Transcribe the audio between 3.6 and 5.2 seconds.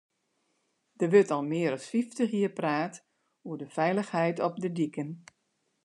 feilichheid op de diken.